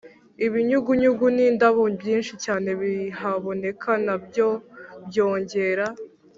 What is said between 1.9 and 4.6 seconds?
byinshi cyane bihaboneka na byo